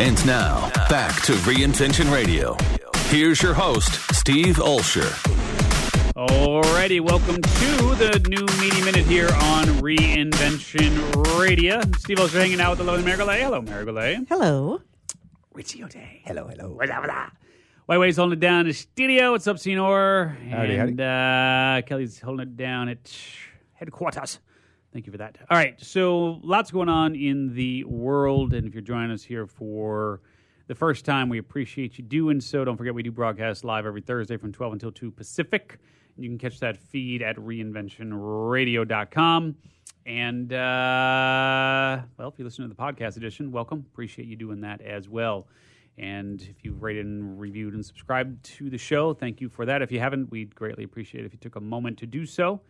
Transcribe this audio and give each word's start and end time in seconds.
And 0.00 0.24
now, 0.26 0.70
back 0.88 1.22
to 1.22 1.32
Reinvention 1.42 2.12
Radio. 2.12 2.56
Here's 3.06 3.42
your 3.42 3.54
host, 3.54 3.94
Steve 4.14 4.56
Olsher. 4.56 5.08
Alrighty, 6.14 7.00
welcome 7.00 7.36
to 7.36 7.94
the 7.96 8.24
new 8.28 8.44
Media 8.60 8.84
Minute 8.84 9.06
here 9.06 9.28
on 9.28 9.64
Reinvention 9.80 11.38
Radio. 11.40 11.80
Steve 11.98 12.18
Olsher 12.18 12.40
hanging 12.40 12.60
out 12.60 12.70
with 12.70 12.78
the 12.78 12.84
lovely 12.84 13.04
Mary 13.04 13.16
Goulet. 13.18 13.40
Hello, 13.40 13.60
Mary 13.60 13.84
Goulet. 13.84 14.26
Hello. 14.28 14.80
Richie 15.52 15.82
O'Day. 15.82 16.22
Hello, 16.24 16.46
hello. 16.46 16.70
What's 16.74 16.90
up 16.92 17.02
with 17.02 17.10
that? 17.10 17.32
White 17.86 17.98
Way's 17.98 18.16
holding 18.16 18.38
it 18.38 18.40
down 18.40 18.60
in 18.60 18.66
the 18.68 18.74
studio. 18.74 19.32
What's 19.32 19.46
up, 19.48 19.58
Senor? 19.58 20.36
Howdy, 20.50 20.76
and 20.76 21.00
Uh, 21.00 21.82
Kelly's 21.86 22.20
holding 22.20 22.48
it 22.48 22.56
down 22.56 22.88
at 22.88 23.10
headquarters. 23.74 24.38
Thank 24.92 25.06
you 25.06 25.12
for 25.12 25.18
that. 25.18 25.38
All 25.50 25.56
right, 25.56 25.80
so 25.80 26.40
lots 26.42 26.70
going 26.70 26.88
on 26.88 27.14
in 27.14 27.54
the 27.54 27.84
world, 27.84 28.54
and 28.54 28.66
if 28.66 28.74
you're 28.74 28.82
joining 28.82 29.10
us 29.10 29.22
here 29.22 29.46
for 29.46 30.22
the 30.66 30.74
first 30.74 31.04
time, 31.04 31.28
we 31.28 31.38
appreciate 31.38 31.98
you 31.98 32.04
doing 32.04 32.40
so. 32.40 32.64
Don't 32.64 32.76
forget, 32.76 32.94
we 32.94 33.02
do 33.02 33.12
broadcast 33.12 33.64
live 33.64 33.86
every 33.86 34.00
Thursday 34.00 34.36
from 34.36 34.52
12 34.52 34.72
until 34.74 34.90
2 34.90 35.10
Pacific. 35.10 35.78
You 36.16 36.28
can 36.28 36.38
catch 36.38 36.58
that 36.60 36.76
feed 36.76 37.22
at 37.22 37.36
reinventionradio.com. 37.36 39.56
And, 40.06 40.52
uh, 40.52 42.02
well, 42.16 42.28
if 42.28 42.38
you 42.38 42.44
listen 42.44 42.64
to 42.64 42.68
the 42.68 42.74
podcast 42.74 43.18
edition, 43.18 43.52
welcome. 43.52 43.84
Appreciate 43.92 44.26
you 44.26 44.36
doing 44.36 44.62
that 44.62 44.80
as 44.80 45.08
well. 45.08 45.48
And 45.98 46.40
if 46.42 46.64
you've 46.64 46.82
rated 46.82 47.06
and 47.06 47.38
reviewed 47.38 47.74
and 47.74 47.84
subscribed 47.84 48.42
to 48.44 48.70
the 48.70 48.78
show, 48.78 49.12
thank 49.12 49.40
you 49.40 49.48
for 49.48 49.66
that. 49.66 49.82
If 49.82 49.92
you 49.92 50.00
haven't, 50.00 50.30
we'd 50.30 50.54
greatly 50.54 50.84
appreciate 50.84 51.24
it 51.24 51.26
if 51.26 51.32
you 51.32 51.38
took 51.38 51.56
a 51.56 51.60
moment 51.60 51.98
to 51.98 52.06
do 52.06 52.24
so, 52.24 52.60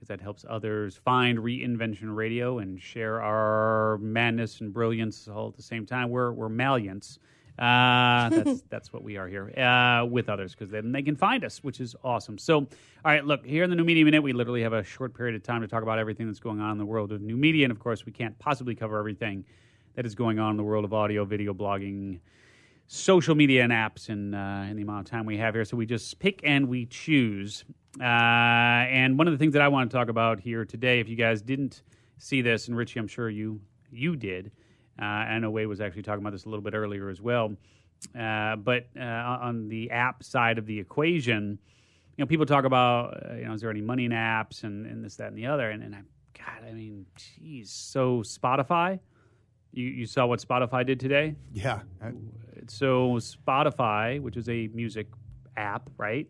because 0.00 0.08
that 0.08 0.22
helps 0.22 0.46
others 0.48 0.96
find 0.96 1.38
Reinvention 1.38 2.16
Radio 2.16 2.58
and 2.60 2.80
share 2.80 3.20
our 3.20 3.98
madness 3.98 4.62
and 4.62 4.72
brilliance 4.72 5.28
all 5.28 5.48
at 5.48 5.56
the 5.56 5.62
same 5.62 5.84
time. 5.84 6.08
We're 6.08 6.32
we're 6.32 6.48
malians. 6.48 7.18
Uh, 7.58 8.30
that's 8.30 8.62
that's 8.70 8.92
what 8.94 9.02
we 9.02 9.18
are 9.18 9.28
here 9.28 9.50
uh, 9.58 10.06
with 10.06 10.30
others, 10.30 10.54
because 10.54 10.70
then 10.70 10.90
they 10.90 11.02
can 11.02 11.16
find 11.16 11.44
us, 11.44 11.62
which 11.62 11.80
is 11.80 11.94
awesome. 12.02 12.38
So, 12.38 12.60
all 12.60 12.66
right, 13.04 13.22
look 13.22 13.44
here 13.44 13.62
in 13.62 13.68
the 13.68 13.76
New 13.76 13.84
Media 13.84 14.02
Minute, 14.02 14.22
we 14.22 14.32
literally 14.32 14.62
have 14.62 14.72
a 14.72 14.82
short 14.82 15.12
period 15.12 15.36
of 15.36 15.42
time 15.42 15.60
to 15.60 15.68
talk 15.68 15.82
about 15.82 15.98
everything 15.98 16.26
that's 16.26 16.40
going 16.40 16.60
on 16.60 16.72
in 16.72 16.78
the 16.78 16.86
world 16.86 17.12
of 17.12 17.20
new 17.20 17.36
media, 17.36 17.66
and 17.66 17.70
of 17.70 17.78
course, 17.78 18.06
we 18.06 18.12
can't 18.12 18.38
possibly 18.38 18.74
cover 18.74 18.98
everything 18.98 19.44
that 19.96 20.06
is 20.06 20.14
going 20.14 20.38
on 20.38 20.52
in 20.52 20.56
the 20.56 20.64
world 20.64 20.86
of 20.86 20.94
audio, 20.94 21.26
video, 21.26 21.52
blogging 21.52 22.20
social 22.92 23.36
media 23.36 23.62
and 23.62 23.72
apps 23.72 24.08
and, 24.08 24.34
uh, 24.34 24.68
in 24.68 24.74
the 24.74 24.82
amount 24.82 25.06
of 25.06 25.08
time 25.08 25.24
we 25.24 25.36
have 25.36 25.54
here. 25.54 25.64
So 25.64 25.76
we 25.76 25.86
just 25.86 26.18
pick 26.18 26.40
and 26.42 26.68
we 26.68 26.86
choose. 26.86 27.64
Uh, 28.00 28.02
and 28.02 29.16
one 29.16 29.28
of 29.28 29.32
the 29.32 29.38
things 29.38 29.52
that 29.52 29.62
I 29.62 29.68
want 29.68 29.88
to 29.88 29.96
talk 29.96 30.08
about 30.08 30.40
here 30.40 30.64
today, 30.64 30.98
if 30.98 31.08
you 31.08 31.14
guys 31.14 31.40
didn't 31.40 31.82
see 32.18 32.42
this, 32.42 32.66
and 32.66 32.76
Richie, 32.76 32.98
I'm 32.98 33.06
sure 33.06 33.30
you 33.30 33.60
you 33.92 34.16
did. 34.16 34.50
Uh, 35.00 35.04
I 35.04 35.38
know 35.38 35.50
Wade 35.50 35.68
was 35.68 35.80
actually 35.80 36.02
talking 36.02 36.20
about 36.20 36.32
this 36.32 36.46
a 36.46 36.48
little 36.48 36.64
bit 36.64 36.74
earlier 36.74 37.08
as 37.10 37.20
well. 37.20 37.54
Uh, 38.18 38.56
but 38.56 38.88
uh, 38.98 39.02
on 39.02 39.68
the 39.68 39.88
app 39.92 40.24
side 40.24 40.58
of 40.58 40.66
the 40.66 40.78
equation, 40.78 41.58
you 42.16 42.24
know, 42.24 42.26
people 42.26 42.44
talk 42.46 42.64
about, 42.64 43.24
uh, 43.30 43.34
you 43.34 43.44
know, 43.44 43.52
is 43.52 43.60
there 43.60 43.70
any 43.70 43.80
money 43.80 44.04
in 44.04 44.10
apps 44.10 44.64
and, 44.64 44.84
and 44.86 45.04
this, 45.04 45.14
that, 45.16 45.28
and 45.28 45.38
the 45.38 45.46
other. 45.46 45.70
And, 45.70 45.82
and 45.82 45.94
I, 45.94 46.00
God, 46.36 46.68
I 46.68 46.72
mean, 46.72 47.06
geez. 47.16 47.70
So 47.70 48.22
Spotify, 48.22 48.98
you, 49.72 49.86
you 49.86 50.06
saw 50.06 50.26
what 50.26 50.40
Spotify 50.40 50.84
did 50.84 50.98
today? 50.98 51.36
Yeah. 51.52 51.80
I- 52.02 52.12
so 52.70 53.14
Spotify, 53.14 54.20
which 54.20 54.36
is 54.36 54.48
a 54.48 54.68
music 54.68 55.08
app, 55.56 55.90
right? 55.96 56.28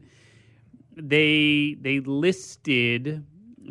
They 0.97 1.77
they 1.81 2.01
listed 2.01 3.25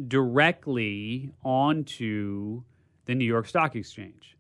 directly 0.08 1.32
onto 1.44 2.64
the 3.06 3.16
New 3.16 3.26
York 3.26 3.48
Stock 3.48 3.76
Exchange. 3.76 4.38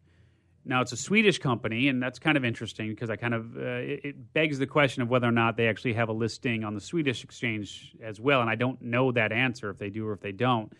Now 0.65 0.81
it's 0.81 0.91
a 0.91 0.97
Swedish 0.97 1.39
company, 1.39 1.87
and 1.87 2.01
that's 2.01 2.19
kind 2.19 2.37
of 2.37 2.45
interesting 2.45 2.89
because 2.89 3.09
I 3.09 3.15
kind 3.15 3.33
of 3.33 3.57
uh, 3.57 3.61
it, 3.61 4.01
it 4.03 4.33
begs 4.33 4.59
the 4.59 4.67
question 4.67 5.01
of 5.01 5.09
whether 5.09 5.27
or 5.27 5.31
not 5.31 5.57
they 5.57 5.67
actually 5.67 5.93
have 5.93 6.09
a 6.09 6.13
listing 6.13 6.63
on 6.63 6.75
the 6.75 6.81
Swedish 6.81 7.23
exchange 7.23 7.95
as 8.03 8.19
well. 8.19 8.41
And 8.41 8.49
I 8.49 8.55
don't 8.55 8.81
know 8.81 9.11
that 9.11 9.31
answer 9.31 9.69
if 9.69 9.77
they 9.77 9.89
do 9.89 10.07
or 10.07 10.13
if 10.13 10.21
they 10.21 10.31
don't. 10.31 10.71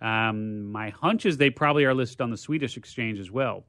Um, 0.00 0.70
my 0.70 0.90
hunch 0.90 1.26
is 1.26 1.36
they 1.36 1.50
probably 1.50 1.84
are 1.84 1.94
listed 1.94 2.20
on 2.20 2.30
the 2.30 2.36
Swedish 2.36 2.76
exchange 2.76 3.18
as 3.18 3.30
well. 3.30 3.64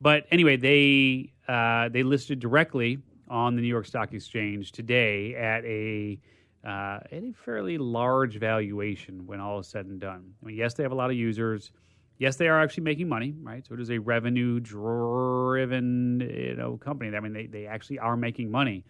But 0.00 0.26
anyway, 0.30 0.56
they 0.56 1.33
uh, 1.48 1.88
they 1.90 2.02
listed 2.02 2.40
directly 2.40 2.98
on 3.28 3.56
the 3.56 3.62
New 3.62 3.68
York 3.68 3.86
Stock 3.86 4.12
Exchange 4.12 4.72
today 4.72 5.34
at 5.34 5.64
a 5.64 6.20
uh, 6.64 7.00
at 7.12 7.22
a 7.22 7.32
fairly 7.44 7.78
large 7.78 8.38
valuation 8.38 9.26
when 9.26 9.40
all 9.40 9.58
is 9.58 9.68
said 9.68 9.86
and 9.86 10.00
done. 10.00 10.34
I 10.42 10.46
mean, 10.46 10.56
yes, 10.56 10.74
they 10.74 10.82
have 10.82 10.92
a 10.92 10.94
lot 10.94 11.10
of 11.10 11.16
users. 11.16 11.70
Yes, 12.16 12.36
they 12.36 12.48
are 12.48 12.62
actually 12.62 12.84
making 12.84 13.08
money, 13.08 13.34
right? 13.42 13.66
So 13.66 13.74
it 13.74 13.80
is 13.80 13.90
a 13.90 13.98
revenue-driven, 13.98 16.20
you 16.20 16.54
know, 16.56 16.78
company. 16.78 17.14
I 17.14 17.20
mean, 17.20 17.34
they, 17.34 17.46
they 17.46 17.66
actually 17.66 17.98
are 17.98 18.16
making 18.16 18.50
money. 18.50 18.86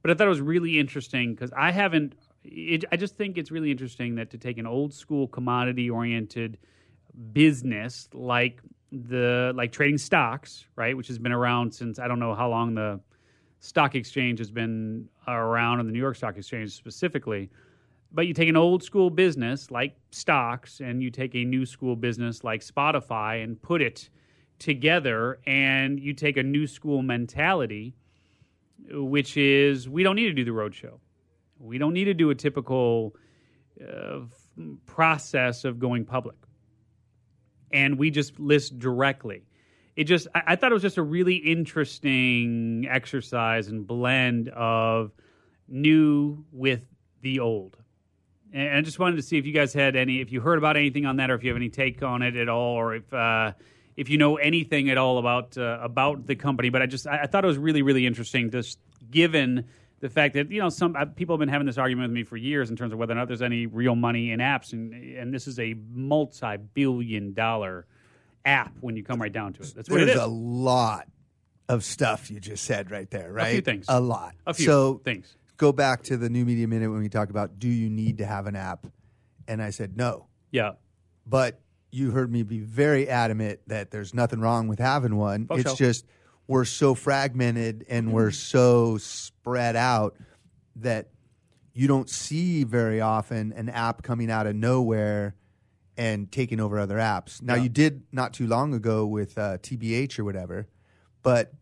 But 0.00 0.10
I 0.10 0.14
thought 0.14 0.26
it 0.26 0.30
was 0.30 0.40
really 0.40 0.80
interesting 0.80 1.34
because 1.34 1.52
I 1.56 1.70
haven't. 1.70 2.16
It, 2.42 2.84
I 2.90 2.96
just 2.96 3.16
think 3.16 3.38
it's 3.38 3.52
really 3.52 3.70
interesting 3.70 4.16
that 4.16 4.30
to 4.30 4.38
take 4.38 4.58
an 4.58 4.66
old 4.66 4.92
school 4.92 5.28
commodity-oriented 5.28 6.58
business 7.32 8.08
like 8.12 8.60
the 8.92 9.52
like 9.56 9.72
trading 9.72 9.98
stocks, 9.98 10.66
right, 10.76 10.96
which 10.96 11.08
has 11.08 11.18
been 11.18 11.32
around 11.32 11.72
since 11.72 11.98
I 11.98 12.06
don't 12.06 12.18
know 12.18 12.34
how 12.34 12.48
long 12.48 12.74
the 12.74 13.00
stock 13.60 13.94
exchange 13.94 14.38
has 14.38 14.50
been 14.50 15.08
around, 15.26 15.80
and 15.80 15.88
the 15.88 15.92
New 15.92 15.98
York 15.98 16.16
Stock 16.16 16.36
Exchange 16.36 16.70
specifically. 16.72 17.50
But 18.12 18.26
you 18.26 18.34
take 18.34 18.50
an 18.50 18.56
old 18.56 18.82
school 18.82 19.08
business 19.08 19.70
like 19.70 19.96
stocks, 20.10 20.80
and 20.80 21.02
you 21.02 21.10
take 21.10 21.34
a 21.34 21.44
new 21.44 21.64
school 21.64 21.96
business 21.96 22.44
like 22.44 22.62
Spotify, 22.62 23.42
and 23.42 23.60
put 23.60 23.80
it 23.80 24.10
together, 24.58 25.40
and 25.46 25.98
you 25.98 26.12
take 26.12 26.36
a 26.36 26.42
new 26.42 26.66
school 26.66 27.00
mentality, 27.02 27.94
which 28.90 29.38
is 29.38 29.88
we 29.88 30.02
don't 30.02 30.16
need 30.16 30.26
to 30.26 30.34
do 30.34 30.44
the 30.44 30.50
roadshow, 30.50 30.98
we 31.58 31.78
don't 31.78 31.94
need 31.94 32.04
to 32.04 32.14
do 32.14 32.28
a 32.28 32.34
typical 32.34 33.16
uh, 33.80 34.20
process 34.84 35.64
of 35.64 35.78
going 35.78 36.04
public 36.04 36.36
and 37.72 37.98
we 37.98 38.10
just 38.10 38.38
list 38.38 38.78
directly. 38.78 39.42
It 39.96 40.04
just, 40.04 40.28
I, 40.34 40.42
I, 40.48 40.56
thought 40.56 40.70
it 40.70 40.74
was 40.74 40.82
just 40.82 40.98
a 40.98 41.02
really 41.02 41.36
interesting 41.36 42.86
exercise 42.88 43.68
and 43.68 43.86
blend 43.86 44.48
of 44.48 45.12
new 45.68 46.44
with 46.50 46.82
the 47.20 47.40
old. 47.40 47.76
And 48.52 48.76
I 48.76 48.80
just 48.82 48.98
wanted 48.98 49.16
to 49.16 49.22
see 49.22 49.38
if 49.38 49.46
you 49.46 49.52
guys 49.52 49.72
had 49.72 49.96
any, 49.96 50.20
if 50.20 50.32
you 50.32 50.40
heard 50.40 50.58
about 50.58 50.76
anything 50.76 51.06
on 51.06 51.16
that, 51.16 51.30
or 51.30 51.34
if 51.34 51.42
you 51.42 51.50
have 51.50 51.56
any 51.56 51.70
take 51.70 52.02
on 52.02 52.22
it 52.22 52.36
at 52.36 52.48
all, 52.48 52.74
or 52.74 52.94
if 52.94 53.12
uh, 53.12 53.52
if 53.96 54.10
you 54.10 54.18
know 54.18 54.36
anything 54.36 54.90
at 54.90 54.98
all 54.98 55.18
about 55.18 55.56
uh, 55.56 55.78
about 55.80 56.26
the 56.26 56.34
company. 56.34 56.68
But 56.68 56.82
I 56.82 56.86
just, 56.86 57.06
I, 57.06 57.22
I 57.22 57.26
thought 57.26 57.44
it 57.44 57.46
was 57.46 57.56
really, 57.56 57.80
really 57.80 58.06
interesting, 58.06 58.50
just 58.50 58.78
given 59.10 59.68
the 60.02 60.10
fact 60.10 60.34
that 60.34 60.50
you 60.50 60.60
know 60.60 60.68
some 60.68 60.94
uh, 60.96 61.06
people 61.06 61.36
have 61.36 61.38
been 61.38 61.48
having 61.48 61.66
this 61.66 61.78
argument 61.78 62.10
with 62.10 62.14
me 62.14 62.24
for 62.24 62.36
years 62.36 62.68
in 62.68 62.76
terms 62.76 62.92
of 62.92 62.98
whether 62.98 63.12
or 63.12 63.16
not 63.16 63.28
there's 63.28 63.40
any 63.40 63.66
real 63.66 63.94
money 63.94 64.32
in 64.32 64.40
apps, 64.40 64.72
and 64.72 64.92
and 64.92 65.32
this 65.32 65.46
is 65.46 65.58
a 65.58 65.74
multi-billion 65.92 67.32
dollar 67.32 67.86
app 68.44 68.72
when 68.80 68.96
you 68.96 69.04
come 69.04 69.22
right 69.22 69.32
down 69.32 69.52
to 69.54 69.62
it. 69.62 69.72
That's 69.74 69.88
what 69.88 69.98
There's 69.98 70.10
it 70.10 70.16
is. 70.16 70.22
a 70.22 70.26
lot 70.26 71.06
of 71.68 71.84
stuff 71.84 72.30
you 72.30 72.40
just 72.40 72.64
said 72.64 72.90
right 72.90 73.08
there, 73.10 73.32
right? 73.32 73.48
A 73.48 73.52
few 73.52 73.60
things. 73.60 73.86
A 73.88 74.00
lot. 74.00 74.34
A 74.44 74.52
few 74.52 74.66
so 74.66 75.00
things. 75.04 75.36
go 75.56 75.70
back 75.70 76.02
to 76.04 76.16
the 76.16 76.28
New 76.28 76.44
Media 76.44 76.66
Minute 76.66 76.90
when 76.90 76.98
we 77.00 77.08
talked 77.08 77.30
about 77.30 77.60
do 77.60 77.68
you 77.68 77.88
need 77.88 78.18
to 78.18 78.26
have 78.26 78.46
an 78.46 78.56
app? 78.56 78.86
And 79.46 79.62
I 79.62 79.70
said 79.70 79.96
no. 79.96 80.26
Yeah, 80.50 80.72
But 81.26 81.60
you 81.92 82.10
heard 82.10 82.30
me 82.30 82.42
be 82.42 82.58
very 82.58 83.08
adamant 83.08 83.60
that 83.68 83.90
there's 83.90 84.12
nothing 84.12 84.40
wrong 84.40 84.68
with 84.68 84.78
having 84.78 85.16
one. 85.16 85.46
For 85.46 85.60
it's 85.60 85.76
sure. 85.76 85.76
just 85.76 86.06
we're 86.46 86.64
so 86.64 86.94
fragmented 86.94 87.84
and 87.88 88.12
we're 88.12 88.30
so 88.30 88.98
spread 88.98 89.76
out 89.76 90.16
that 90.76 91.08
you 91.72 91.88
don't 91.88 92.10
see 92.10 92.64
very 92.64 93.00
often 93.00 93.52
an 93.52 93.68
app 93.68 94.02
coming 94.02 94.30
out 94.30 94.46
of 94.46 94.54
nowhere 94.54 95.34
and 95.96 96.30
taking 96.32 96.60
over 96.60 96.78
other 96.78 96.96
apps. 96.96 97.40
Now 97.42 97.54
Yeah. 97.54 97.62
you 97.64 97.68
did 97.68 98.02
not 98.12 98.32
too 98.32 98.46
long 98.46 98.74
ago 98.74 99.06
with 99.06 99.36
uh, 99.38 99.58
TBH 99.58 100.18
or 100.18 100.24
whatever, 100.24 100.66
but 101.22 101.52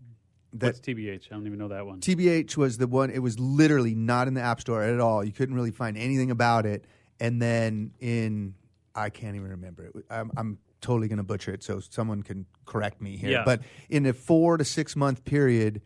that 0.52 0.66
what's 0.66 0.80
TBH? 0.80 1.26
I 1.30 1.34
don't 1.34 1.46
even 1.46 1.58
know 1.58 1.68
that 1.68 1.86
one. 1.86 2.00
TBH 2.00 2.56
was 2.56 2.78
the 2.78 2.88
one. 2.88 3.10
It 3.10 3.20
was 3.20 3.38
literally 3.38 3.94
not 3.94 4.26
in 4.26 4.34
the 4.34 4.40
App 4.40 4.60
Store 4.60 4.82
at 4.82 4.98
all. 4.98 5.22
You 5.22 5.30
couldn't 5.32 5.54
really 5.54 5.70
find 5.70 5.96
anything 5.96 6.30
about 6.32 6.66
it. 6.66 6.84
And 7.20 7.40
then 7.40 7.92
in, 8.00 8.54
I 8.94 9.10
can't 9.10 9.36
even 9.36 9.50
remember 9.50 9.84
it. 9.84 10.04
I'm, 10.10 10.32
I'm 10.36 10.58
totally 10.80 11.08
going 11.08 11.18
to 11.18 11.22
butcher 11.22 11.52
it, 11.52 11.62
so 11.62 11.80
someone 11.80 12.22
can 12.22 12.46
correct 12.66 13.00
me 13.00 13.16
here. 13.16 13.30
Yeah. 13.30 13.42
But 13.44 13.62
in 13.88 14.06
a 14.06 14.12
four 14.12 14.56
to 14.56 14.64
six 14.64 14.96
month 14.96 15.24
period, 15.24 15.82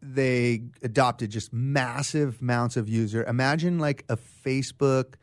they 0.00 0.62
adopted 0.82 1.30
just 1.30 1.52
massive 1.52 2.40
amounts 2.40 2.76
of 2.76 2.88
user. 2.88 3.24
Imagine 3.24 3.78
like 3.78 4.04
a 4.08 4.16
Facebook 4.16 5.14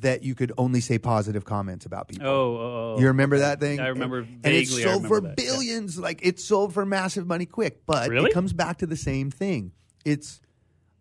that 0.00 0.22
you 0.22 0.34
could 0.34 0.52
only 0.58 0.80
say 0.80 0.98
positive 0.98 1.44
comments 1.44 1.86
about 1.86 2.06
people. 2.08 2.26
Oh, 2.26 2.56
oh, 2.56 2.94
oh. 2.96 3.00
You 3.00 3.06
remember 3.08 3.38
that 3.38 3.60
thing? 3.60 3.80
I 3.80 3.88
remember 3.88 4.18
And, 4.18 4.40
and 4.44 4.54
it 4.54 4.68
sold 4.68 5.06
for 5.06 5.20
that, 5.22 5.28
yeah. 5.38 5.46
billions. 5.46 5.98
Like 5.98 6.20
it 6.22 6.38
sold 6.38 6.74
for 6.74 6.84
massive 6.84 7.26
money 7.26 7.46
quick. 7.46 7.86
But 7.86 8.10
Really? 8.10 8.30
it 8.30 8.34
comes 8.34 8.52
back 8.52 8.78
to 8.78 8.86
the 8.86 8.96
same 8.96 9.30
thing. 9.30 9.72
It's 10.04 10.40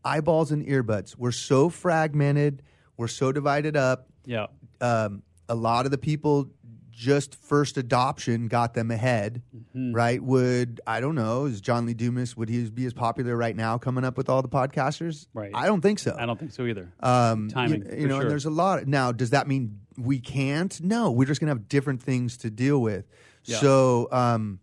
eyeballs 0.04 0.52
and 0.52 0.66
earbuds. 0.66 1.18
We're 1.18 1.32
so 1.34 1.70
fragmented. 1.70 2.64
We're 2.96 3.08
so 3.10 3.32
divided 3.34 3.76
up. 3.76 4.08
Yeah, 4.26 4.48
Um, 4.80 5.24
a 5.50 5.56
lot 5.56 5.86
of 5.86 5.92
the 5.92 5.98
people 5.98 6.50
just 6.98 7.36
first 7.36 7.76
adoption 7.78 8.48
got 8.48 8.74
them 8.74 8.90
ahead, 8.90 9.42
Mm-hmm. 9.56 9.94
right? 9.94 10.24
Would 10.24 10.80
I 10.88 11.02
don't 11.02 11.16
know? 11.16 11.44
Is 11.46 11.60
John 11.60 11.86
Lee 11.86 11.94
Dumas 11.94 12.38
would 12.38 12.48
he 12.48 12.70
be 12.70 12.86
as 12.86 12.94
popular 12.94 13.36
right 13.36 13.56
now 13.56 13.78
coming 13.78 14.06
up 14.06 14.16
with 14.18 14.30
all 14.30 14.42
the 14.42 14.48
podcasters? 14.48 15.28
Right. 15.34 15.52
I 15.54 15.66
don't 15.66 15.82
think 15.82 16.00
so. 16.00 16.16
I 16.18 16.26
don't 16.26 16.40
think 16.40 16.54
so 16.54 16.66
either. 16.66 16.92
Um, 17.02 17.50
Timing, 17.50 17.86
you, 17.86 18.04
you 18.04 18.08
know, 18.08 18.16
sure. 18.16 18.22
and 18.22 18.32
there's 18.32 18.46
a 18.46 18.50
lot. 18.50 18.88
Now, 18.88 19.12
does 19.12 19.32
that 19.32 19.48
mean 19.48 19.82
we 19.98 20.20
can't? 20.20 20.80
No, 20.82 21.12
we're 21.12 21.26
just 21.26 21.42
gonna 21.42 21.52
have 21.52 21.68
different 21.68 22.02
things 22.02 22.38
to 22.38 22.50
deal 22.50 22.82
with. 22.82 23.06
Yeah. 23.44 23.58
So, 23.58 24.08
um, 24.12 24.60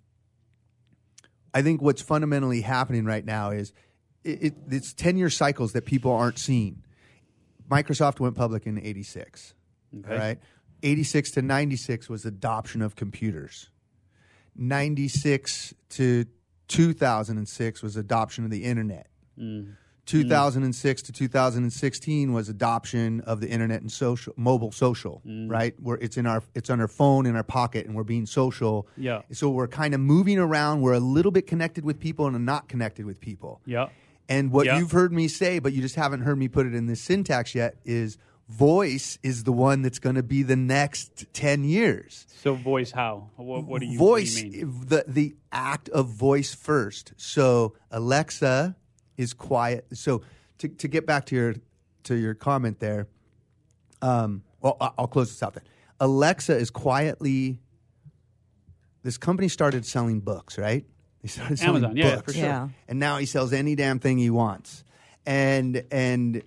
I 1.55 1.61
think 1.63 1.83
what's 1.83 2.01
fundamentally 2.03 2.63
happening 2.63 3.05
right 3.05 3.25
now 3.25 3.51
is 3.51 3.73
it, 4.25 4.43
it, 4.43 4.55
it's 4.71 4.95
ten 4.95 5.17
year 5.19 5.29
cycles 5.31 5.73
that 5.75 5.85
people 5.85 6.11
aren't 6.13 6.39
seeing. 6.39 6.83
Microsoft 7.71 8.21
went 8.21 8.35
public 8.37 8.67
in 8.67 8.79
'86, 8.79 9.55
Okay. 9.99 10.17
right? 10.19 10.39
'86 10.83 11.31
to 11.33 11.43
'96 11.43 12.09
was 12.09 12.25
adoption 12.25 12.83
of 12.83 12.97
computers. 12.97 13.69
'96 14.55 15.75
to 15.91 16.27
2006 16.69 17.83
was 17.83 17.97
adoption 17.97 18.45
of 18.45 18.51
the 18.51 18.65
internet. 18.65 19.09
Mm-hmm. 19.39 19.73
2006 20.05 21.03
to 21.03 21.13
2016 21.13 22.33
was 22.33 22.49
adoption 22.49 23.21
of 23.21 23.41
the 23.41 23.49
internet 23.49 23.81
and 23.83 23.91
social 23.91 24.35
mobile 24.37 24.73
social 24.73 25.23
mm-hmm. 25.25 25.49
right 25.49 25.75
where 25.81 25.97
it's 25.99 26.17
in 26.17 26.27
our 26.27 26.43
it's 26.57 26.69
on 26.71 26.81
our 26.81 26.89
phone 26.89 27.25
in 27.25 27.37
our 27.37 27.45
pocket 27.45 27.87
and 27.87 27.95
we're 27.95 28.03
being 28.03 28.27
social 28.27 28.89
Yeah. 28.97 29.23
so 29.31 29.49
we're 29.49 29.69
kind 29.69 29.95
of 29.95 30.01
moving 30.01 30.39
around 30.39 30.81
we're 30.81 30.93
a 30.95 31.01
little 31.01 31.31
bit 31.31 31.47
connected 31.47 31.85
with 31.85 32.01
people 32.01 32.27
and 32.27 32.45
not 32.45 32.69
connected 32.69 33.07
with 33.07 33.21
people 33.21 33.61
Yeah. 33.65 33.91
and 34.29 34.51
what 34.51 34.67
Yeah. 34.67 34.79
you've 34.81 34.91
heard 34.91 35.13
me 35.13 35.29
say 35.29 35.61
but 35.61 35.73
you 35.73 35.81
just 35.81 35.95
haven't 35.95 36.23
heard 36.23 36.37
me 36.37 36.49
put 36.49 36.67
it 36.67 36.75
in 36.75 36.87
this 36.87 37.01
syntax 37.01 37.55
yet 37.55 37.77
is 37.85 38.19
voice 38.53 39.19
is 39.23 39.45
the 39.45 39.53
one 39.53 39.83
that's 39.83 39.99
going 39.99 40.17
to 40.17 40.23
be 40.23 40.43
the 40.43 40.57
next 40.57 41.27
10 41.33 41.65
years 41.65 42.27
So 42.43 42.55
voice 42.55 42.91
how? 42.91 43.31
What, 43.37 43.65
what 43.65 43.81
do 43.81 43.87
you 43.87 43.93
mean? 43.93 43.99
voice 43.99 44.35
do 44.41 44.47
you 44.47 44.73
the 44.85 45.05
the 45.07 45.35
act 45.51 45.89
of 45.91 46.09
voice 46.09 46.55
first 46.55 47.13
so 47.17 47.75
alexa 47.91 48.77
is 49.17 49.33
quiet 49.35 49.87
so 49.93 50.23
to, 50.59 50.69
to 50.69 50.89
get 50.89 51.07
back 51.07 51.27
to 51.27 51.35
your 51.37 51.55
to 52.05 52.15
your 52.15 52.35
comment 52.35 52.79
there 52.81 53.07
um 54.03 54.43
well 54.61 54.77
I- 54.81 54.91
i'll 54.99 55.07
close 55.07 55.29
this 55.31 55.43
out 55.43 55.55
then 55.55 55.65
alexa 56.01 56.57
is 56.57 56.71
quietly 56.71 57.61
this 59.03 59.19
company 59.19 59.49
started 59.49 59.85
selling 59.87 60.21
books 60.21 60.59
right 60.59 60.85
they 61.23 61.29
started 61.29 61.59
selling 61.59 61.85
Amazon, 61.85 61.97
yeah, 61.97 62.21
for 62.21 62.33
sure. 62.33 62.43
Yeah. 62.43 62.69
and 62.89 62.99
now 62.99 63.19
he 63.19 63.27
sells 63.27 63.53
any 63.53 63.75
damn 63.77 63.99
thing 64.01 64.19
he 64.19 64.31
wants 64.31 64.85
and 65.25 65.85
and 65.93 66.43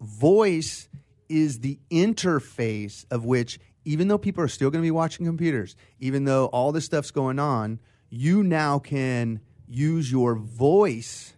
voice 0.00 0.88
is 1.28 1.60
the 1.60 1.78
interface 1.90 3.04
of 3.10 3.24
which 3.24 3.58
even 3.84 4.08
though 4.08 4.18
people 4.18 4.42
are 4.42 4.48
still 4.48 4.70
going 4.70 4.82
to 4.82 4.86
be 4.86 4.90
watching 4.90 5.24
computers 5.26 5.76
even 5.98 6.24
though 6.24 6.46
all 6.46 6.72
this 6.72 6.84
stuff's 6.84 7.10
going 7.10 7.38
on 7.38 7.78
you 8.10 8.42
now 8.42 8.78
can 8.78 9.40
use 9.68 10.10
your 10.12 10.34
voice 10.34 11.32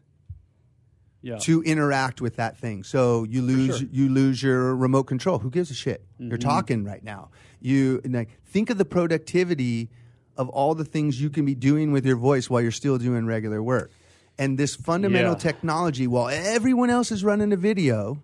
Yeah. 1.23 1.38
to 1.38 1.62
interact 1.62 2.20
with 2.20 2.37
that 2.37 2.56
thing. 2.58 2.82
So 2.85 3.25
you 3.25 3.41
lose 3.43 3.79
sure. 3.79 3.88
you 3.91 4.08
lose 4.08 4.43
your 4.43 4.76
remote 4.76 5.05
control. 5.05 5.38
Who 5.38 5.50
gives 5.50 5.70
a 5.70 5.75
shit? 5.75 6.03
Mm-hmm. 6.14 6.29
You're 6.29 6.38
talking 6.38 6.85
right 6.85 7.03
now. 7.03 7.31
You 7.61 8.00
like 8.05 8.29
think 8.44 8.69
of 8.70 8.79
the 8.79 8.85
productivity 8.85 9.88
of 10.37 10.49
all 10.50 10.75
the 10.75 10.85
things 10.85 11.20
you 11.20 11.31
can 11.31 11.44
be 11.47 11.55
doing 11.55 11.93
with 11.93 12.05
your 12.05 12.17
voice 12.17 12.50
while 12.50 12.61
you're 12.61 12.70
still 12.70 12.99
doing 12.99 13.26
regular 13.26 13.62
work. 13.62 13.91
And 14.38 14.58
this 14.58 14.76
fundamental 14.76 15.32
Yeah. 15.32 15.38
technology, 15.38 16.06
while 16.06 16.29
everyone 16.29 16.91
else 16.91 17.11
is 17.11 17.25
running 17.25 17.53
a 17.53 17.56
video, 17.56 18.23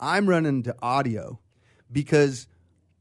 I'm 0.00 0.28
running 0.28 0.62
to 0.64 0.76
audio 0.82 1.40
because 1.90 2.46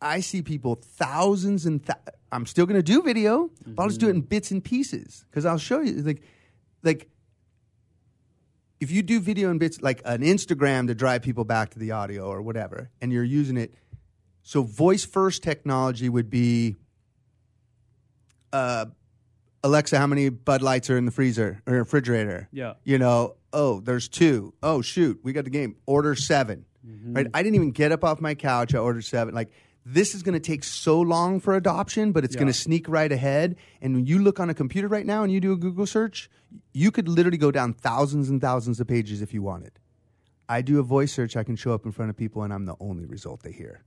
I 0.01 0.19
see 0.19 0.42
people 0.42 0.75
thousands 0.75 1.66
and 1.66 1.86
th- 1.86 1.98
I'm 2.31 2.45
still 2.45 2.66
going 2.66 2.80
to 2.80 2.84
do 2.84 3.01
video, 3.01 3.51
but 3.66 3.84
I'll 3.84 3.90
just 3.90 4.00
do 4.00 4.07
it 4.07 4.12
in 4.12 4.22
bits 4.22 4.51
and 4.51 4.63
pieces 4.63 5.25
because 5.30 5.45
I'll 5.45 5.57
show 5.57 5.81
you 5.81 6.01
like 6.01 6.24
like 6.84 7.10
if 8.80 8.92
you 8.92 9.01
do 9.01 9.19
video 9.19 9.50
in 9.50 9.60
bits 9.60 9.81
like 9.81 10.01
an 10.04 10.22
Instagram 10.22 10.88
to 10.88 10.95
drive 10.95 11.22
people 11.22 11.45
back 11.45 11.69
to 11.72 11.80
the 11.80 11.92
audio 11.92 12.25
or 12.25 12.42
whatever, 12.42 12.90
and 13.01 13.12
you're 13.12 13.24
using 13.24 13.56
it, 13.56 13.74
so 14.42 14.63
voice 14.63 15.06
first 15.06 15.42
technology 15.42 16.10
would 16.10 16.30
be 16.30 16.75
uh, 18.51 18.86
Alexa, 19.63 19.98
how 19.98 20.07
many 20.07 20.28
Bud 20.30 20.62
Lights 20.62 20.89
are 20.89 20.98
in 20.98 21.06
the 21.06 21.12
freezer 21.12 21.62
or 21.66 21.75
refrigerator? 21.75 22.50
Yeah. 22.51 22.74
You 22.84 22.98
know, 22.98 23.36
oh, 23.54 23.80
there's 23.80 24.10
two. 24.10 24.54
Oh, 24.62 24.81
shoot, 24.81 25.19
we 25.24 25.31
got 25.31 25.46
the 25.46 25.50
game. 25.50 25.78
Order 25.86 26.16
7 26.83 27.13
Right? 27.13 27.27
I 27.33 27.44
didn't 27.44 27.56
even 27.56 27.71
get 27.71 27.91
up 27.91 28.03
off 28.03 28.19
my 28.21 28.35
couch. 28.35 28.75
I 28.75 28.77
ordered 28.80 29.03
seven. 29.06 29.33
Like, 29.33 29.51
this 29.85 30.15
is 30.15 30.24
going 30.24 30.33
to 30.33 30.39
take 30.39 30.63
so 30.63 31.00
long 31.01 31.39
for 31.39 31.56
adoption, 31.56 32.12
but 32.13 32.24
it's 32.24 32.35
going 32.35 32.47
to 32.47 32.53
sneak 32.53 32.88
right 32.88 33.12
ahead. 33.12 33.56
And 33.81 33.95
when 33.95 34.06
you 34.06 34.19
look 34.19 34.39
on 34.39 34.50
a 34.50 34.53
computer 34.53 34.88
right 34.88 35.06
now 35.06 35.24
and 35.24 35.31
you 35.31 35.39
do 35.41 35.51
a 35.51 35.57
Google 35.57 35.85
search, 35.85 36.30
you 36.74 36.89
could 36.91 37.09
literally 37.09 37.38
go 37.38 37.51
down 37.51 37.74
thousands 37.74 38.30
and 38.30 38.39
thousands 38.39 38.80
of 38.80 38.88
pages 38.88 39.21
if 39.21 39.33
you 39.33 39.41
wanted. 39.41 39.74
I 40.47 40.62
do 40.62 40.80
a 40.80 40.83
voice 40.83 41.12
search, 41.12 41.35
I 41.35 41.44
can 41.44 41.56
show 41.56 41.74
up 41.74 41.85
in 41.85 41.91
front 41.91 42.09
of 42.09 42.18
people, 42.18 42.44
and 42.44 42.53
I'm 42.53 42.65
the 42.65 42.75
only 42.80 43.06
result 43.06 43.44
they 43.44 43.51
hear. 43.51 43.83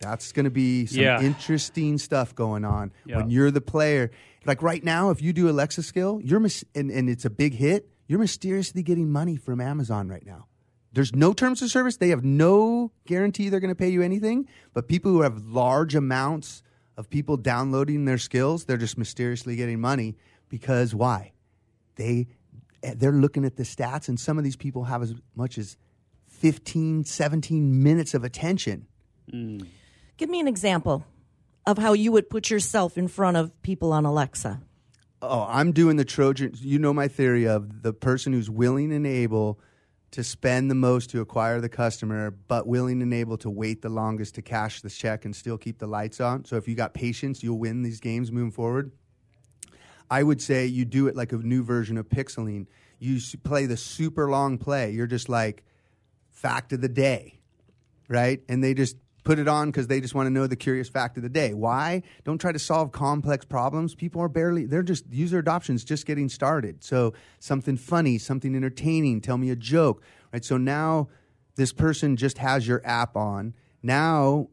That's 0.00 0.32
going 0.32 0.44
to 0.44 0.50
be 0.50 0.86
some 0.86 1.00
Yeah. 1.00 1.20
interesting 1.22 1.98
stuff 1.98 2.34
going 2.34 2.64
on 2.64 2.92
Yeah. 3.06 3.18
when 3.18 3.30
you're 3.30 3.50
the 3.50 3.60
player. 3.60 4.10
Like 4.44 4.60
right 4.62 4.84
now, 4.84 5.10
if 5.10 5.22
you 5.22 5.32
do 5.32 5.48
Alexa 5.48 5.82
skill, 5.82 6.20
you're 6.22 6.40
mis- 6.40 6.64
and, 6.74 6.90
and 6.90 7.08
it's 7.08 7.24
a 7.24 7.30
big 7.30 7.54
hit, 7.54 7.88
you're 8.06 8.18
mysteriously 8.18 8.82
getting 8.82 9.10
money 9.10 9.36
from 9.36 9.60
Amazon 9.60 10.08
right 10.08 10.26
now. 10.26 10.46
There's 10.94 11.14
no 11.14 11.32
terms 11.32 11.60
of 11.60 11.70
service. 11.70 11.96
They 11.96 12.10
have 12.10 12.24
no 12.24 12.92
guarantee 13.04 13.48
they're 13.48 13.60
going 13.60 13.68
to 13.70 13.74
pay 13.74 13.88
you 13.88 14.00
anything. 14.00 14.48
But 14.72 14.86
people 14.86 15.10
who 15.10 15.22
have 15.22 15.44
large 15.44 15.94
amounts 15.96 16.62
of 16.96 17.10
people 17.10 17.36
downloading 17.36 18.04
their 18.04 18.18
skills, 18.18 18.64
they're 18.64 18.76
just 18.76 18.96
mysteriously 18.96 19.56
getting 19.56 19.80
money 19.80 20.16
because 20.48 20.94
why? 20.94 21.32
They 21.96 22.28
eh, 22.84 22.94
they're 22.96 23.12
looking 23.12 23.44
at 23.44 23.56
the 23.56 23.64
stats, 23.64 24.08
and 24.08 24.18
some 24.18 24.38
of 24.38 24.44
these 24.44 24.56
people 24.56 24.84
have 24.84 25.02
as 25.02 25.14
much 25.34 25.58
as 25.58 25.76
15, 26.28 27.04
17 27.04 27.82
minutes 27.82 28.14
of 28.14 28.22
attention. 28.22 28.86
Mm. 29.32 29.66
Give 30.16 30.30
me 30.30 30.38
an 30.38 30.46
example 30.46 31.04
of 31.66 31.78
how 31.78 31.92
you 31.92 32.12
would 32.12 32.30
put 32.30 32.50
yourself 32.50 32.96
in 32.96 33.08
front 33.08 33.36
of 33.36 33.62
people 33.62 33.92
on 33.92 34.04
Alexa. 34.04 34.60
Oh, 35.22 35.46
I'm 35.48 35.72
doing 35.72 35.96
the 35.96 36.04
Trojan. 36.04 36.52
You 36.58 36.78
know 36.78 36.92
my 36.92 37.08
theory 37.08 37.48
of 37.48 37.82
the 37.82 37.92
person 37.92 38.32
who's 38.32 38.50
willing 38.50 38.92
and 38.92 39.06
able 39.06 39.58
to 40.14 40.22
spend 40.22 40.70
the 40.70 40.76
most 40.76 41.10
to 41.10 41.20
acquire 41.20 41.60
the 41.60 41.68
customer, 41.68 42.30
but 42.30 42.68
willing 42.68 43.02
and 43.02 43.12
able 43.12 43.36
to 43.38 43.50
wait 43.50 43.82
the 43.82 43.88
longest 43.88 44.36
to 44.36 44.42
cash 44.42 44.80
the 44.80 44.88
check 44.88 45.24
and 45.24 45.34
still 45.34 45.58
keep 45.58 45.78
the 45.78 45.88
lights 45.88 46.20
on. 46.20 46.44
So 46.44 46.54
if 46.54 46.68
you 46.68 46.76
got 46.76 46.94
patience, 46.94 47.42
you'll 47.42 47.58
win 47.58 47.82
these 47.82 47.98
games 47.98 48.30
moving 48.30 48.52
forward. 48.52 48.92
I 50.08 50.22
would 50.22 50.40
say 50.40 50.66
you 50.66 50.84
do 50.84 51.08
it 51.08 51.16
like 51.16 51.32
a 51.32 51.36
new 51.36 51.64
version 51.64 51.98
of 51.98 52.08
pixeling. 52.08 52.68
You 53.00 53.18
play 53.42 53.66
the 53.66 53.76
super 53.76 54.30
long 54.30 54.56
play. 54.56 54.92
You're 54.92 55.08
just 55.08 55.28
like 55.28 55.64
fact 56.30 56.72
of 56.72 56.80
the 56.80 56.88
day, 56.88 57.40
right? 58.08 58.40
And 58.48 58.62
they 58.62 58.72
just 58.72 58.96
put 59.24 59.38
it 59.38 59.48
on 59.48 59.70
because 59.70 59.86
they 59.86 60.00
just 60.00 60.14
want 60.14 60.26
to 60.26 60.30
know 60.30 60.46
the 60.46 60.56
curious 60.56 60.88
fact 60.88 61.16
of 61.16 61.22
the 61.22 61.28
day. 61.28 61.54
Why? 61.54 62.02
Don't 62.24 62.38
try 62.38 62.52
to 62.52 62.58
solve 62.58 62.92
complex 62.92 63.44
problems. 63.44 63.94
People 63.94 64.20
are 64.20 64.28
barely, 64.28 64.66
they're 64.66 64.82
just, 64.82 65.04
user 65.10 65.38
adoption's 65.38 65.82
just 65.82 66.06
getting 66.06 66.28
started. 66.28 66.84
So 66.84 67.14
something 67.40 67.76
funny, 67.76 68.18
something 68.18 68.54
entertaining, 68.54 69.20
tell 69.20 69.38
me 69.38 69.50
a 69.50 69.56
joke, 69.56 70.02
right? 70.32 70.44
So 70.44 70.56
now 70.56 71.08
this 71.56 71.72
person 71.72 72.16
just 72.16 72.38
has 72.38 72.68
your 72.68 72.82
app 72.84 73.16
on. 73.16 73.54
Now 73.82 74.48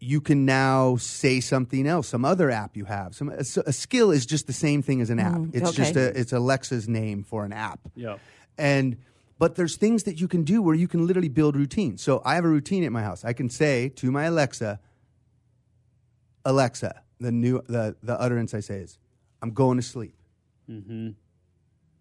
you 0.00 0.20
can 0.20 0.46
now 0.46 0.96
say 0.96 1.40
something 1.40 1.86
else, 1.86 2.08
some 2.08 2.24
other 2.24 2.50
app 2.50 2.76
you 2.76 2.86
have. 2.86 3.14
Some 3.14 3.28
a, 3.28 3.44
a 3.66 3.72
skill 3.72 4.10
is 4.10 4.24
just 4.26 4.46
the 4.46 4.52
same 4.52 4.82
thing 4.82 5.00
as 5.00 5.10
an 5.10 5.18
app. 5.18 5.34
Mm-hmm. 5.34 5.56
it's 5.56 5.68
okay. 5.68 5.76
just 5.76 5.96
a 5.96 6.18
it's 6.18 6.32
Alexa's 6.32 6.88
name 6.88 7.22
for 7.22 7.44
an 7.44 7.52
app. 7.52 7.80
Yeah. 7.94 8.16
And 8.56 8.96
but 9.40 9.54
there's 9.54 9.76
things 9.76 10.02
that 10.02 10.20
you 10.20 10.28
can 10.28 10.44
do 10.44 10.60
where 10.60 10.74
you 10.74 10.86
can 10.86 11.06
literally 11.06 11.30
build 11.30 11.56
routines. 11.56 12.02
So 12.02 12.20
I 12.26 12.34
have 12.34 12.44
a 12.44 12.48
routine 12.48 12.84
at 12.84 12.92
my 12.92 13.02
house. 13.02 13.24
I 13.24 13.32
can 13.32 13.48
say 13.48 13.88
to 13.96 14.10
my 14.10 14.24
Alexa, 14.24 14.78
Alexa, 16.44 17.02
the 17.18 17.32
new 17.32 17.62
the 17.66 17.96
the 18.02 18.20
utterance 18.20 18.52
I 18.52 18.60
say 18.60 18.80
is, 18.80 18.98
"I'm 19.40 19.52
going 19.52 19.78
to 19.78 19.82
sleep." 19.82 20.14
Mm-hmm. 20.70 21.12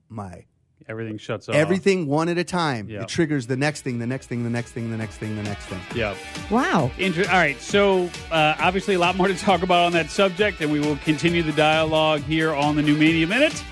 My 0.10 0.46
Everything 0.88 1.18
shuts 1.18 1.50
off. 1.50 1.56
everything 1.56 2.08
one 2.08 2.30
at 2.30 2.38
a 2.38 2.44
time. 2.44 2.88
Yeah. 2.90 3.02
It 3.04 3.10
triggers 3.10 3.46
the 3.48 3.58
next 3.58 3.82
thing, 3.82 4.00
the 4.00 4.08
next 4.08 4.28
thing, 4.28 4.44
the 4.44 4.50
next 4.50 4.72
thing, 4.72 4.90
the 4.90 4.98
next 4.98 5.18
thing, 5.18 5.36
the 5.36 5.44
next 5.44 5.66
thing. 5.66 5.80
Yeah. 5.96 6.16
Wow. 6.50 6.90
Inter- 6.98 7.26
All 7.30 7.38
right. 7.38 7.60
So, 7.62 8.10
uh, 8.32 8.56
obviously, 8.60 8.96
a 8.96 9.00
lot 9.00 9.16
more 9.16 9.28
to 9.28 9.36
talk 9.36 9.62
about 9.62 9.86
on 9.86 9.92
that 9.94 10.10
subject, 10.10 10.62
and 10.62 10.72
we 10.72 10.80
will 10.80 10.96
continue 10.98 11.44
the 11.44 11.52
dialogue 11.52 12.22
here 12.22 12.54
on 12.56 12.76
the 12.76 12.82
New 12.82 12.98
Media 12.98 13.28
Minute 13.28 13.64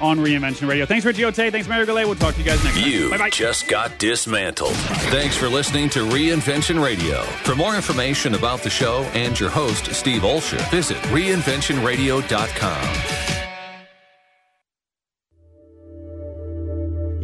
on 0.00 0.18
Reinvention 0.18 0.68
Radio. 0.68 0.84
Thanks, 0.86 1.04
Richie 1.06 1.24
Ote. 1.24 1.36
Thanks, 1.36 1.68
Mary 1.68 1.86
Goulet. 1.86 2.06
We'll 2.06 2.16
talk 2.16 2.34
to 2.34 2.40
you 2.40 2.46
guys 2.46 2.62
next 2.64 2.84
You 2.84 3.02
time. 3.02 3.10
Bye 3.10 3.18
bye. 3.26 3.30
just 3.30 3.68
got 3.68 3.96
dismantled. 4.00 4.74
Thanks 5.12 5.36
for 5.36 5.48
listening 5.48 5.88
to 5.90 6.00
Reinvention 6.00 6.82
Radio. 6.84 7.22
For 7.44 7.54
more 7.54 7.76
information 7.76 8.34
about 8.34 8.62
the 8.62 8.70
show 8.70 9.02
and 9.14 9.38
your 9.38 9.50
host, 9.50 9.94
Steve 9.94 10.22
Olsher, 10.22 10.58
visit 10.72 10.96
reinventionradio.com. 11.12 13.23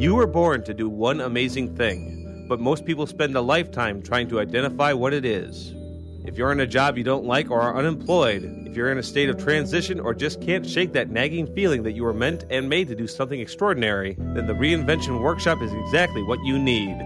You 0.01 0.15
were 0.15 0.27
born 0.27 0.63
to 0.63 0.73
do 0.73 0.89
one 0.89 1.21
amazing 1.21 1.77
thing, 1.77 2.47
but 2.49 2.59
most 2.59 2.87
people 2.87 3.07
spend 3.07 3.37
a 3.37 3.41
lifetime 3.43 4.01
trying 4.01 4.31
to 4.31 4.41
identify 4.41 4.95
what 4.95 5.13
it 5.13 5.27
is. 5.27 5.75
If 6.25 6.39
you're 6.39 6.53
in 6.53 6.61
a 6.61 6.67
job 6.67 6.97
you 6.97 7.05
don't 7.05 7.27
like 7.27 7.51
or 7.51 7.61
are 7.61 7.77
unemployed, 7.77 8.43
if 8.65 8.75
you're 8.75 8.91
in 8.91 8.97
a 8.97 9.03
state 9.03 9.29
of 9.29 9.37
transition 9.37 10.01
or 10.01 10.15
just 10.15 10.41
can't 10.41 10.67
shake 10.67 10.95
that 10.95 11.11
nagging 11.11 11.55
feeling 11.55 11.83
that 11.83 11.93
you 11.93 12.05
were 12.05 12.15
meant 12.15 12.47
and 12.49 12.67
made 12.67 12.89
to 12.89 12.95
do 12.95 13.07
something 13.07 13.41
extraordinary, 13.41 14.17
then 14.19 14.47
the 14.47 14.55
Reinvention 14.55 15.21
Workshop 15.21 15.61
is 15.61 15.71
exactly 15.75 16.23
what 16.23 16.43
you 16.47 16.59
need. 16.59 16.97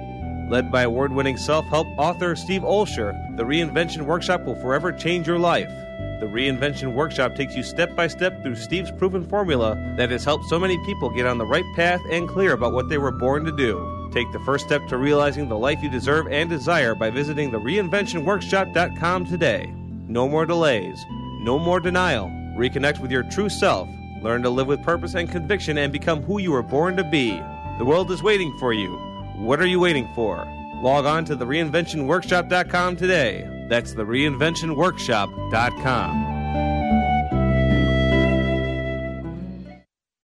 Led 0.48 0.70
by 0.70 0.82
award 0.82 1.10
winning 1.10 1.36
self 1.36 1.64
help 1.64 1.88
author 1.98 2.36
Steve 2.36 2.62
Olsher, 2.62 3.36
the 3.36 3.42
Reinvention 3.42 4.02
Workshop 4.02 4.44
will 4.44 4.54
forever 4.62 4.92
change 4.92 5.26
your 5.26 5.40
life. 5.40 5.83
The 6.20 6.26
Reinvention 6.26 6.94
Workshop 6.94 7.34
takes 7.34 7.54
you 7.54 7.62
step 7.62 7.94
by 7.94 8.06
step 8.06 8.42
through 8.42 8.56
Steve's 8.56 8.90
proven 8.90 9.28
formula 9.28 9.74
that 9.96 10.10
has 10.10 10.24
helped 10.24 10.46
so 10.46 10.58
many 10.58 10.78
people 10.86 11.10
get 11.10 11.26
on 11.26 11.38
the 11.38 11.46
right 11.46 11.64
path 11.76 12.00
and 12.10 12.28
clear 12.28 12.52
about 12.52 12.72
what 12.72 12.88
they 12.88 12.98
were 12.98 13.10
born 13.10 13.44
to 13.44 13.52
do. 13.52 14.10
Take 14.12 14.30
the 14.32 14.40
first 14.40 14.64
step 14.64 14.86
to 14.88 14.96
realizing 14.96 15.48
the 15.48 15.58
life 15.58 15.82
you 15.82 15.90
deserve 15.90 16.28
and 16.28 16.48
desire 16.48 16.94
by 16.94 17.10
visiting 17.10 17.50
the 17.50 17.58
reinventionworkshop.com 17.58 19.26
today. 19.26 19.72
No 20.08 20.28
more 20.28 20.46
delays, 20.46 21.04
no 21.42 21.58
more 21.58 21.80
denial. 21.80 22.28
Reconnect 22.56 23.00
with 23.00 23.10
your 23.10 23.24
true 23.24 23.48
self. 23.48 23.88
Learn 24.22 24.42
to 24.42 24.50
live 24.50 24.68
with 24.68 24.82
purpose 24.82 25.14
and 25.14 25.30
conviction 25.30 25.76
and 25.78 25.92
become 25.92 26.22
who 26.22 26.38
you 26.38 26.52
were 26.52 26.62
born 26.62 26.96
to 26.96 27.04
be. 27.04 27.38
The 27.78 27.84
world 27.84 28.10
is 28.10 28.22
waiting 28.22 28.56
for 28.58 28.72
you. 28.72 28.96
What 29.36 29.60
are 29.60 29.66
you 29.66 29.80
waiting 29.80 30.08
for? 30.14 30.46
Log 30.80 31.06
on 31.06 31.24
to 31.24 31.34
the 31.34 31.44
reinventionworkshop.com 31.44 32.96
today. 32.96 33.53
That's 33.68 33.92
the 33.92 34.04
reinventionworkshop.com. 34.04 36.23